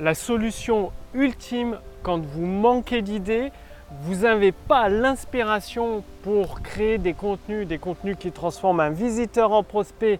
[0.00, 3.52] la solution ultime quand vous manquez d'idées,
[4.02, 9.62] vous n'avez pas l'inspiration pour créer des contenus, des contenus qui transforment un visiteur en
[9.62, 10.18] prospect,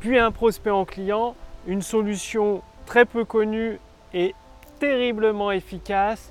[0.00, 1.34] puis un prospect en client,
[1.66, 3.78] une solution très peu connue
[4.12, 4.34] et
[4.78, 6.30] terriblement efficace.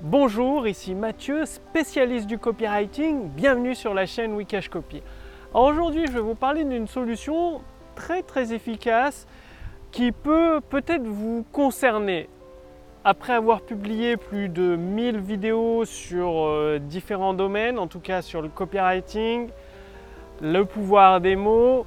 [0.00, 3.28] Bonjour, ici Mathieu, spécialiste du copywriting.
[3.28, 5.02] Bienvenue sur la chaîne Wikash Copy.
[5.54, 7.60] Aujourd'hui, je vais vous parler d'une solution
[7.94, 9.26] très très efficace
[9.90, 12.28] qui peut peut-être vous concerner.
[13.04, 18.42] Après avoir publié plus de 1000 vidéos sur euh, différents domaines, en tout cas sur
[18.42, 19.48] le copywriting,
[20.42, 21.86] le pouvoir des mots,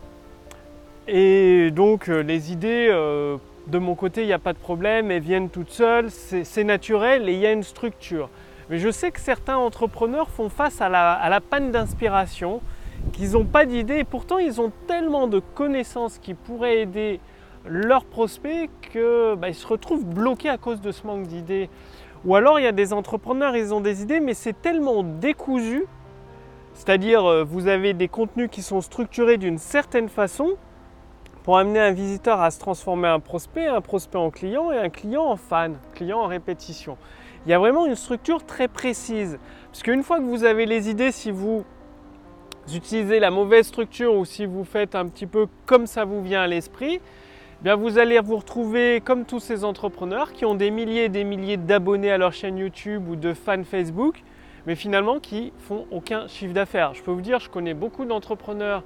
[1.07, 3.37] et donc euh, les idées, euh,
[3.67, 7.29] de mon côté, il n'y a pas de problème, elles viennent toutes seules, c'est naturel
[7.29, 8.29] et il y a une structure.
[8.69, 12.61] Mais je sais que certains entrepreneurs font face à la, à la panne d'inspiration,
[13.13, 17.19] qu'ils n'ont pas d'idées et pourtant ils ont tellement de connaissances qui pourraient aider
[17.65, 21.69] leurs prospects qu'ils bah, se retrouvent bloqués à cause de ce manque d'idées.
[22.25, 25.85] Ou alors il y a des entrepreneurs, ils ont des idées, mais c'est tellement décousu,
[26.73, 30.55] c'est-à-dire euh, vous avez des contenus qui sont structurés d'une certaine façon
[31.43, 34.89] pour amener un visiteur à se transformer en prospect, un prospect en client et un
[34.89, 36.97] client en fan, client en répétition.
[37.45, 39.39] Il y a vraiment une structure très précise.
[39.71, 41.65] Parce qu'une fois que vous avez les idées, si vous
[42.71, 46.41] utilisez la mauvaise structure ou si vous faites un petit peu comme ça vous vient
[46.41, 47.01] à l'esprit,
[47.63, 51.23] bien vous allez vous retrouver comme tous ces entrepreneurs qui ont des milliers et des
[51.23, 54.23] milliers d'abonnés à leur chaîne YouTube ou de fans Facebook,
[54.65, 56.93] mais finalement qui font aucun chiffre d'affaires.
[56.95, 58.83] Je peux vous dire, je connais beaucoup d'entrepreneurs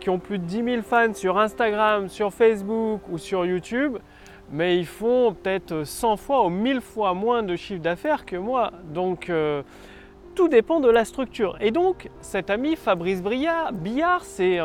[0.00, 3.98] qui ont plus de 10 000 fans sur Instagram, sur Facebook ou sur YouTube,
[4.50, 8.72] mais ils font peut-être 100 fois ou 1000 fois moins de chiffre d'affaires que moi.
[8.92, 9.62] Donc euh,
[10.34, 11.58] tout dépend de la structure.
[11.60, 14.60] Et donc cet ami Fabrice Billard, Billard c'est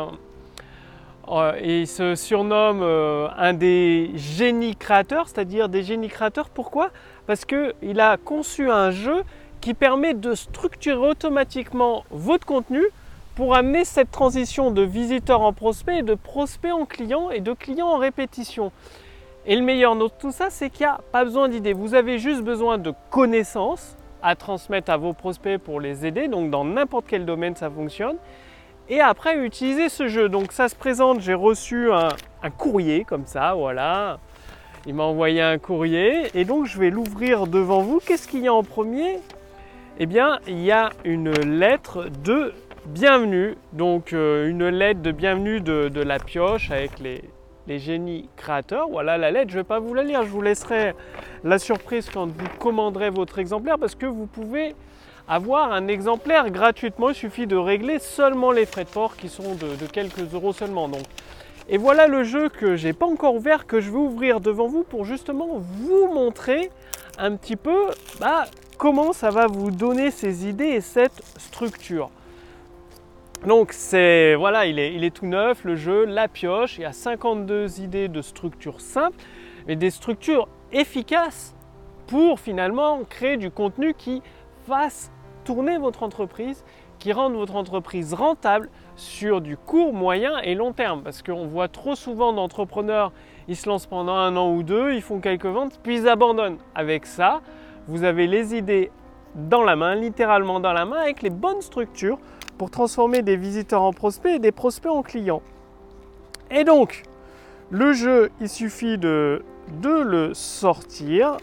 [1.30, 6.48] euh, il se surnomme euh, un des génies créateurs, c'est-à-dire des génies créateurs.
[6.48, 6.90] Pourquoi?
[7.26, 9.22] Parce qu'il a conçu un jeu
[9.60, 12.82] qui permet de structurer automatiquement votre contenu
[13.36, 17.52] pour amener cette transition de visiteur en prospect et de prospect en client et de
[17.52, 18.72] client en répétition.
[19.46, 21.72] Et le meilleur de tout ça, c'est qu'il n'y a pas besoin d'idées.
[21.72, 26.28] Vous avez juste besoin de connaissances à transmettre à vos prospects pour les aider.
[26.28, 28.16] Donc dans n'importe quel domaine, ça fonctionne
[28.90, 30.28] et après utiliser ce jeu.
[30.28, 32.10] Donc ça se présente, j'ai reçu un,
[32.58, 34.18] courrier comme ça, voilà.
[34.86, 38.00] Il m'a envoyé un courrier et donc je vais l'ouvrir devant vous.
[38.04, 39.20] Qu'est-ce qu'il y a en premier?
[39.98, 42.52] Eh bien, il y a une lettre de
[42.86, 43.56] bienvenue.
[43.72, 47.22] Donc euh, une lettre de bienvenue de, la pioche avec les,
[47.68, 48.88] les, génies créateurs.
[48.88, 50.94] Voilà la lettre, je ne vais pas vous la lire, je vous laisserai
[51.44, 54.74] la surprise quand vous commanderez votre exemplaire parce que vous pouvez
[55.28, 57.10] avoir un exemplaire gratuitement.
[57.10, 60.90] Il suffit de régler seulement les frais de port qui sont de, quelques euros seulement.
[61.68, 64.82] Et voilà le jeu que j'ai pas encore ouvert, que je vais ouvrir devant vous
[64.82, 66.70] pour justement vous montrer
[67.18, 68.46] un petit peu bah,
[68.78, 72.10] comment ça va vous donner ces idées et cette structure.
[73.46, 76.76] Donc c'est voilà, il est, il est tout neuf le jeu, la pioche.
[76.78, 79.16] Il y a 52 idées de structures simples,
[79.66, 81.54] mais des structures efficaces
[82.06, 84.22] pour finalement créer du contenu qui
[84.70, 85.10] fasse
[85.44, 86.64] tourner votre entreprise,
[87.00, 91.02] qui rende votre entreprise rentable sur du court, moyen et long terme.
[91.02, 93.10] Parce qu'on voit trop souvent d'entrepreneurs,
[93.48, 96.58] ils se lancent pendant un an ou deux, ils font quelques ventes, puis ils abandonnent.
[96.74, 97.40] Avec ça,
[97.88, 98.92] vous avez les idées
[99.34, 102.18] dans la main, littéralement dans la main, avec les bonnes structures
[102.58, 105.42] pour transformer des visiteurs en prospects et des prospects en clients.
[106.50, 107.02] Et donc,
[107.70, 109.42] le jeu, il suffit de,
[109.80, 111.38] de le sortir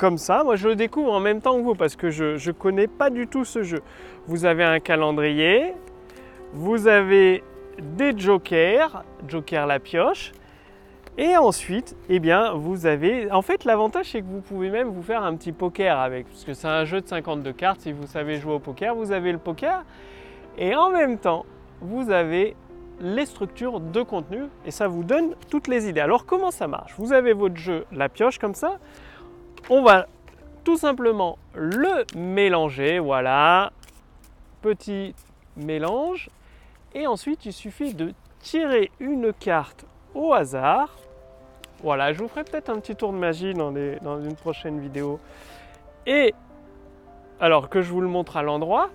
[0.00, 0.42] comme ça.
[0.44, 3.10] Moi, je le découvre en même temps que vous parce que je ne connais pas
[3.10, 3.82] du tout ce jeu.
[4.26, 5.74] Vous avez un calendrier,
[6.54, 7.44] vous avez
[7.78, 10.32] des jokers, joker la pioche,
[11.18, 13.30] et ensuite, eh bien, vous avez.
[13.30, 16.44] En fait, l'avantage, c'est que vous pouvez même vous faire un petit poker avec, parce
[16.44, 17.82] que c'est un jeu de 52 cartes.
[17.82, 19.84] Si vous savez jouer au poker, vous avez le poker,
[20.56, 21.44] et en même temps,
[21.82, 22.56] vous avez
[23.00, 26.00] les structures de contenu, et ça vous donne toutes les idées.
[26.00, 26.94] Alors, comment ça marche?
[26.96, 28.78] Vous avez votre jeu, la pioche, comme ça
[29.68, 30.06] on va
[30.64, 33.72] tout simplement le mélanger, voilà,
[34.62, 35.14] petit
[35.56, 36.28] mélange.
[36.94, 39.84] Et ensuite, il suffit de tirer une carte
[40.14, 40.96] au hasard.
[41.82, 45.18] Voilà, je vous ferai peut-être un petit tour de magie dans, une prochaine vidéo.
[46.06, 46.34] Et
[47.40, 48.90] alors que je vous le montre à l'endroit,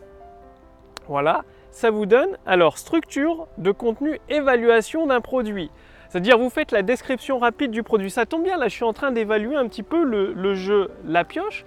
[1.07, 5.71] voilà, ça vous donne alors structure de contenu évaluation d'un produit.
[6.15, 8.09] C'est-à-dire vous faites la description rapide du produit.
[8.09, 11.25] Ça tombe bien, là je suis en train d'évaluer un petit peu le, jeu La
[11.25, 11.65] Pioche.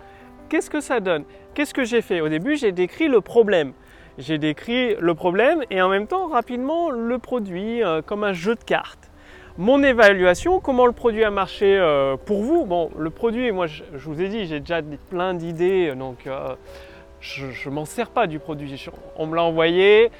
[0.48, 1.24] Qu'est-ce que ça donne?
[1.52, 2.22] Qu'est-ce que j'ai fait?
[2.22, 3.74] Au début j'ai décrit le problème.
[4.16, 8.54] J'ai décrit le problème et en même temps rapidement le produit euh, comme un jeu
[8.54, 9.10] de cartes.
[9.58, 12.64] mon évaluation, comment le produit a marché euh, pour vous?
[12.64, 14.80] Bon, le produit, moi je, vous ai dit, j'ai déjà
[15.10, 16.54] plein d'idées, donc euh,
[17.20, 18.82] je ne m'en sers pas du produit.
[19.16, 20.10] On me l'a envoyé.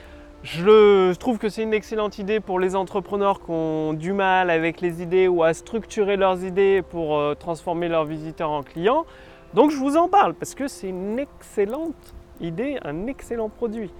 [0.44, 4.80] Je trouve que c'est une excellente idée pour les entrepreneurs qui ont du mal avec
[4.80, 9.04] les idées ou à structurer leurs idées pour euh, transformer leurs visiteurs en clients.
[9.52, 13.90] Donc je vous en parle parce que c'est une excellente idée, un excellent produit.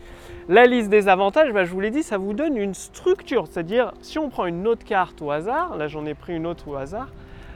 [0.48, 3.48] La liste des avantages, bah, je vous l'ai dit, ça vous donne une structure.
[3.48, 6.68] C'est-à-dire, si on prend une autre carte au hasard, là j'en ai pris une autre
[6.68, 7.08] au hasard,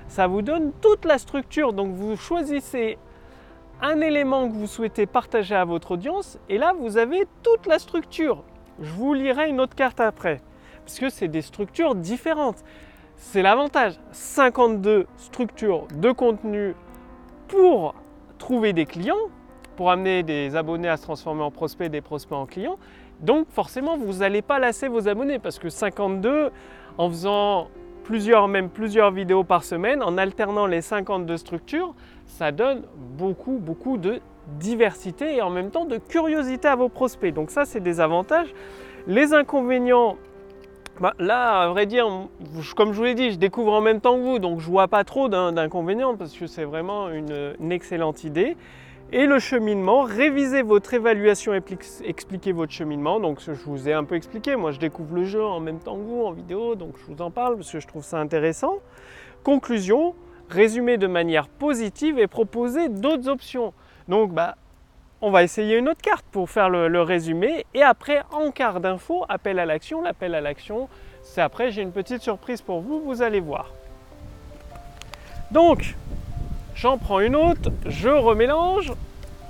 [0.08, 1.72] ça vous donne toute la structure.
[1.72, 2.98] Donc vous choisissez
[3.80, 7.78] un élément que vous souhaitez partager à votre audience et là vous avez toute la
[7.78, 8.42] structure.
[8.80, 10.40] Je vous lirai une autre carte après,
[10.84, 12.62] parce que c'est des structures différentes.
[13.16, 13.94] C'est l'avantage.
[14.12, 16.74] 52 structures de contenu
[17.48, 17.94] pour
[18.38, 19.28] trouver des clients,
[19.76, 22.78] pour amener des abonnés à se transformer en prospects, des prospects en clients.
[23.20, 26.50] Donc forcément, vous n'allez pas lasser vos abonnés parce que 52,
[26.98, 27.68] en faisant
[28.04, 31.94] plusieurs, même plusieurs vidéos par semaine, en alternant les 52 structures,
[32.26, 34.20] ça donne beaucoup, beaucoup de
[34.58, 37.32] diversité et en même temps de curiosité à vos prospects.
[37.32, 38.54] Donc ça, c'est des avantages.
[39.06, 40.16] Les inconvénients,
[41.00, 42.06] bah, là, à vrai dire,
[42.76, 44.88] comme je vous l'ai dit, je découvre en même temps que vous, donc je vois
[44.88, 48.56] pas trop d'inconvénients parce que c'est vraiment une, excellente idée.
[49.14, 53.20] Et le cheminement, révisez votre évaluation, expliquez votre cheminement.
[53.20, 55.96] Donc je vous ai un peu expliqué, moi je découvre le jeu en même temps
[55.96, 58.78] que vous en vidéo, donc je vous en parle parce que je trouve ça intéressant.
[59.44, 60.14] Conclusion,
[60.48, 63.74] résumez de manière positive et proposez d'autres options.
[64.08, 64.56] Donc bah,
[65.20, 67.64] on va essayer une autre carte pour faire le, résumé.
[67.74, 70.02] Et après, en quart d'info, appel à l'action.
[70.02, 70.88] L'appel à l'action,
[71.22, 73.70] c'est après, j'ai une petite surprise pour vous, vous allez voir.
[75.50, 75.94] Donc,
[76.74, 78.92] J'en prends une autre, je remélange.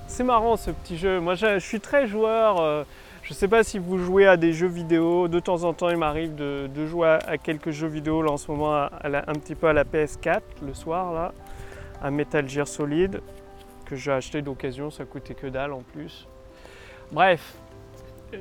[0.07, 1.21] C'est marrant ce petit jeu.
[1.21, 2.61] Moi je, suis très joueur.
[2.61, 2.85] Euh,
[3.23, 5.29] je ne sais pas si vous jouez à des jeux vidéo.
[5.29, 8.23] De temps en temps, il m'arrive de, jouer à, quelques jeux vidéo.
[8.23, 11.33] Là en ce moment, un petit peu à la PS4 le soir là,
[12.03, 13.21] à Metal Gear Solid
[13.93, 14.91] que j'ai acheté d'occasion.
[14.91, 16.27] Ça coûtait que dalle en plus.
[17.11, 17.59] Bref,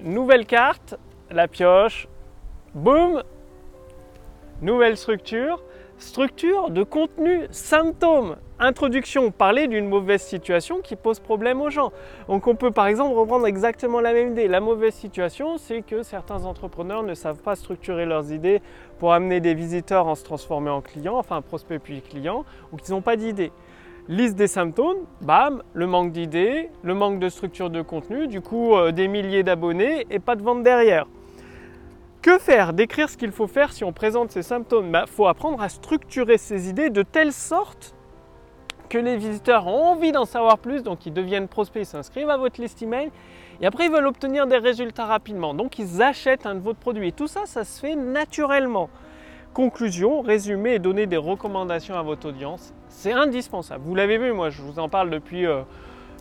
[0.02, 0.96] nouvelle carte,
[1.30, 2.08] la pioche.
[2.74, 3.22] Boum,
[4.62, 5.62] nouvelle structure.
[5.98, 8.38] Structure de contenu symptôme.
[8.60, 11.92] Introduction, parler d'une mauvaise situation qui pose problème aux gens.
[12.30, 14.48] Donc on peut par exemple reprendre exactement la même idée.
[14.48, 18.62] La mauvaise situation, c'est que certains entrepreneurs ne savent pas structurer leurs idées
[19.00, 22.94] pour amener des visiteurs en se transformer en clients, enfin prospect puis client, ou qu'ils
[22.94, 23.52] n'ont pas d'idées.
[24.12, 28.76] Liste des symptômes, bam, le manque d'idées, le manque de structure de contenu, du coup
[28.76, 31.08] euh, des milliers d'abonnés et pas de vente derrière.
[32.22, 34.88] Que faire Décrire ce qu'il faut faire si on présente ces symptômes?
[34.88, 37.96] Il bah, faut apprendre à structurer ces idées de telle sorte
[38.90, 42.36] que les visiteurs ont envie d'en savoir plus, donc ils deviennent prospects, ils s'inscrivent à
[42.36, 43.12] votre liste email,
[43.62, 45.54] et après ils veulent obtenir des résultats rapidement.
[45.54, 47.08] Donc ils achètent un de votre produit.
[47.08, 48.90] Et tout ça, ça se fait naturellement.
[49.54, 53.84] Conclusion, résumer et donner des recommandations à votre audience, c'est indispensable.
[53.86, 55.62] Vous l'avez vu, moi je vous en parle depuis euh,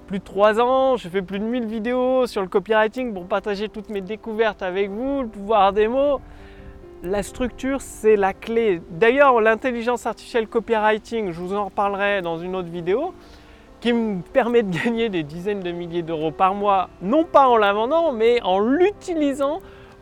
[0.06, 3.68] plus de 3 ans, j'ai fait plus de 1000 vidéos sur le copywriting pour partager
[3.68, 6.20] toutes mes découvertes avec vous, le pouvoir des mots.
[7.02, 8.82] La structure, c'est la clé.
[8.90, 13.14] D'ailleurs, l'intelligence artificielle copywriting, je vous en reparlerai dans une autre vidéo,
[13.80, 17.56] qui me permet de gagner des dizaines de milliers d'euros par mois, non pas en
[17.56, 19.60] la vendant, mais en l'utilisant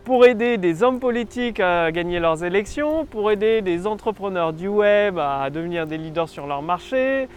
[0.09, 5.19] pour aider des hommes politiques à gagner leurs élections, pour aider des entrepreneurs du web
[5.19, 7.29] à devenir des leaders sur leur marché,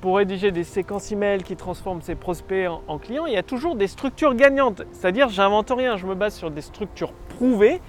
[0.00, 3.74] pour rédiger des séquences email qui transforment ses prospects en, clients, il y a toujours
[3.74, 4.82] des structures gagnantes.
[4.92, 7.80] C'est-à-dire, j'invente rien, je me base sur des structures prouvées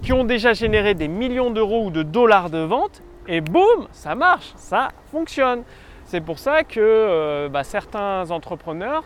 [0.00, 4.14] qui ont déjà généré des millions d'euros ou de dollars de vente et boum, ça
[4.14, 5.62] marche, ça fonctionne.
[6.06, 9.04] C'est pour ça que euh, bah, certains entrepreneurs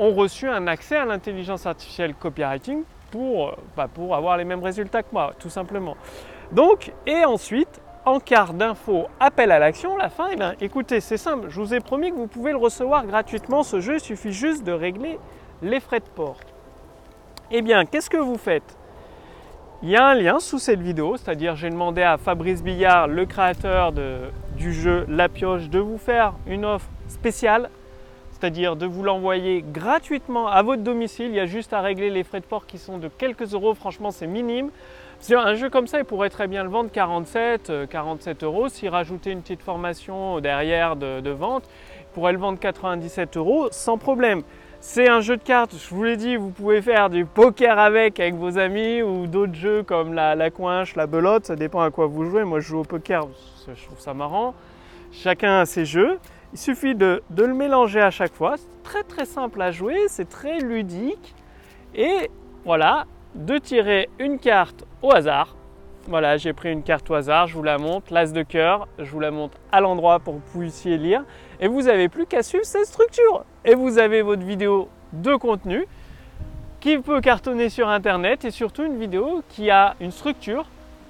[0.00, 4.62] ont reçu un accès à l'intelligence artificielle copywriting pour, euh, bah, pour avoir les mêmes
[4.62, 5.96] résultats que moi, tout simplement.
[6.52, 11.16] Donc, et ensuite, en quart d'info, appel à l'action, la fin, eh bien, écoutez, c'est
[11.16, 14.32] simple, je vous ai promis que vous pouvez le recevoir gratuitement, ce jeu, il suffit
[14.32, 15.18] juste de régler
[15.62, 16.38] les frais de port.
[17.50, 18.76] Eh bien, qu'est-ce que vous faites?
[19.82, 23.26] Il y a un lien sous cette vidéo, c'est-à-dire j'ai demandé à Fabrice Billard, le
[23.26, 27.70] créateur du jeu La Pioche, de vous faire une offre spéciale,
[28.38, 31.26] c'est-à-dire de vous l'envoyer gratuitement à votre domicile.
[31.26, 33.74] Il y a juste à régler les frais de port qui sont de quelques euros,
[33.74, 34.70] franchement c'est minime.
[35.30, 38.68] Un jeu comme ça, il pourrait très bien le vendre 47, 47 euh, euros.
[38.68, 41.64] S'il rajoutait une petite formation derrière de, vente,
[41.98, 44.42] il pourrait le vendre 97 euros sans problème.
[44.80, 48.20] C'est un jeu de cartes, je vous l'ai dit, vous pouvez faire du poker avec,
[48.20, 51.90] avec vos amis ou d'autres jeux comme la, la coinche, la belote, ça dépend à
[51.90, 52.44] quoi vous jouez.
[52.44, 53.26] Moi je joue au poker,
[53.66, 54.54] je trouve ça marrant.
[55.10, 56.20] Chacun a ses jeux.
[56.52, 58.56] Il suffit de, le mélanger à chaque fois.
[58.56, 61.34] C'est très très simple à jouer, c'est très ludique.
[61.94, 62.30] Et
[62.64, 65.56] voilà, de tirer une carte au hasard.
[66.06, 69.10] Voilà, j'ai pris une carte au hasard, je vous la montre, l'as de cœur, je
[69.10, 71.22] vous la montre à l'endroit pour que vous puissiez lire.
[71.60, 73.44] Et vous n'avez plus qu'à suivre cette structure.
[73.66, 75.86] Et vous avez votre vidéo de contenu
[76.80, 80.64] qui peut cartonner sur Internet et surtout une vidéo qui a une structure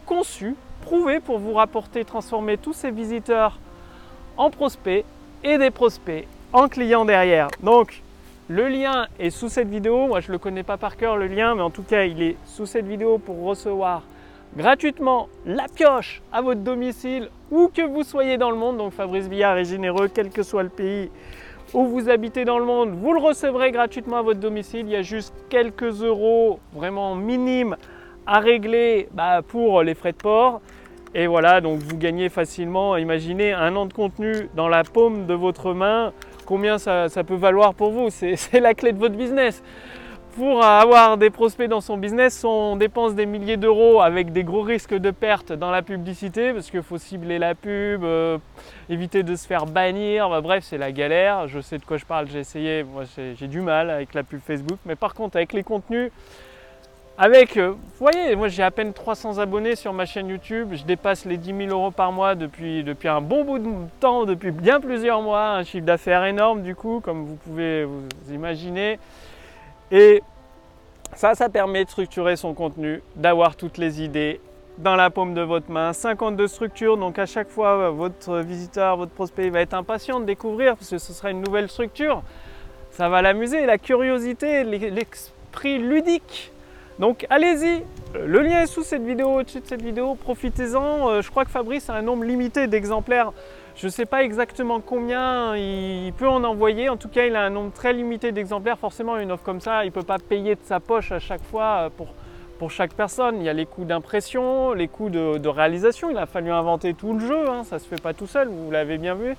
[0.04, 3.58] conçue, prouvée pour vous rapporter, transformer tous ces visiteurs
[4.36, 5.04] en prospects
[5.44, 7.48] et des prospects en clients derrière.
[7.62, 8.02] Donc,
[8.48, 10.06] le lien est sous cette vidéo.
[10.06, 12.22] Moi, je ne le connais pas par cœur, le lien, mais en tout cas, il
[12.22, 14.02] est sous cette vidéo pour recevoir
[14.56, 18.78] gratuitement la pioche à votre domicile où que vous soyez dans le monde.
[18.78, 21.10] Donc, Fabrice Billard est généreux, quel que soit le pays
[21.74, 24.86] où vous habitez dans le monde, vous le recevrez gratuitement à votre domicile.
[24.86, 27.76] Il y a juste quelques euros vraiment minimes
[28.26, 30.60] à régler bah, pour les frais de port.
[31.14, 35.34] Et voilà, donc vous gagnez facilement, imaginez un an de contenu dans la paume de
[35.34, 36.12] votre main,
[36.44, 39.62] combien ça, peut valoir pour vous, c'est la clé de votre business.
[40.36, 44.62] Pour avoir des prospects dans son business, on dépense des milliers d'euros avec des gros
[44.62, 48.38] risques de perte dans la publicité parce qu'il faut cibler la pub, euh,
[48.88, 50.28] éviter de se faire bannir.
[50.40, 51.48] Bref, c'est la galère.
[51.48, 52.84] Je sais de quoi je parle, j'ai essayé.
[52.84, 54.78] Moi, j'ai du mal avec la pub Facebook.
[54.86, 56.12] Mais par contre, avec les contenus,
[57.20, 60.84] avec, euh, vous voyez, moi j'ai à peine 300 abonnés sur ma chaîne YouTube, je
[60.84, 64.52] dépasse les 10 000 euros par mois depuis, depuis un bon bout de temps, depuis
[64.52, 69.00] bien plusieurs mois, un chiffre d'affaires énorme du coup, comme vous pouvez vous imaginer.
[69.90, 70.22] Et
[71.16, 74.40] ça, ça permet de structurer son contenu, d'avoir toutes les idées
[74.78, 75.92] dans la paume de votre main.
[75.92, 80.76] 52 structures, donc à chaque fois, votre visiteur, votre prospect va être impatient de découvrir
[80.76, 82.22] parce que ce sera une nouvelle structure.
[82.92, 86.52] Ça va l'amuser, la curiosité, l'esprit ludique
[86.98, 91.10] donc allez-y, le lien est sous cette vidéo, au-dessus de cette vidéo, profitez-en.
[91.10, 93.32] Euh, je crois que Fabrice a un nombre limité d'exemplaires.
[93.76, 96.88] Je ne sais pas exactement combien il peut en envoyer.
[96.88, 98.78] En tout cas, il a un nombre très limité d'exemplaires.
[98.78, 101.44] Forcément, une offre comme ça, il ne peut pas payer de sa poche à chaque
[101.44, 101.90] fois euh,
[102.58, 103.36] pour, chaque personne.
[103.36, 106.10] Il y a les coûts d'impression, les coûts de, réalisation.
[106.10, 107.48] Il a fallu inventer tout le jeu.
[107.48, 107.62] Hein.
[107.62, 109.36] Ça ne se fait pas tout seul, vous l'avez bien vu.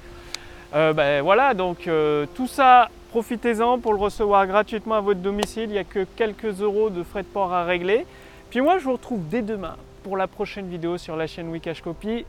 [0.73, 1.89] Euh, ben, voilà, donc
[2.35, 5.63] tout ça Profitez-en pour le recevoir gratuitement à votre domicile.
[5.63, 8.05] Il n'y a que quelques euros de frais de port à régler.
[8.49, 11.81] Puis moi, je vous retrouve dès demain pour la prochaine vidéo sur la chaîne Wikash
[11.81, 12.25] Copy.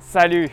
[0.00, 0.50] Salut